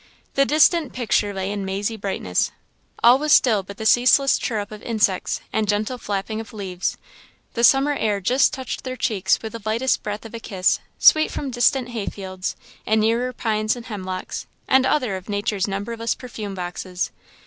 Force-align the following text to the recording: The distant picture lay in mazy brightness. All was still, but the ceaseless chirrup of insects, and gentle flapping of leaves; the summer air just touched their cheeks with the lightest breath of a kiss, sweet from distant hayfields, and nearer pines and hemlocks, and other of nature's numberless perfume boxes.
The 0.33 0.45
distant 0.47 0.93
picture 0.93 1.31
lay 1.31 1.51
in 1.51 1.63
mazy 1.63 1.95
brightness. 1.95 2.49
All 3.03 3.19
was 3.19 3.31
still, 3.31 3.61
but 3.61 3.77
the 3.77 3.85
ceaseless 3.85 4.39
chirrup 4.39 4.71
of 4.71 4.81
insects, 4.81 5.41
and 5.53 5.67
gentle 5.67 5.99
flapping 5.99 6.41
of 6.41 6.53
leaves; 6.53 6.97
the 7.53 7.63
summer 7.63 7.93
air 7.93 8.19
just 8.19 8.51
touched 8.51 8.83
their 8.83 8.95
cheeks 8.95 9.37
with 9.43 9.51
the 9.53 9.61
lightest 9.63 10.01
breath 10.01 10.25
of 10.25 10.33
a 10.33 10.39
kiss, 10.39 10.79
sweet 10.97 11.29
from 11.29 11.51
distant 11.51 11.89
hayfields, 11.89 12.55
and 12.83 12.99
nearer 12.99 13.31
pines 13.31 13.75
and 13.75 13.85
hemlocks, 13.85 14.47
and 14.67 14.87
other 14.87 15.15
of 15.15 15.29
nature's 15.29 15.67
numberless 15.67 16.15
perfume 16.15 16.55
boxes. 16.55 17.11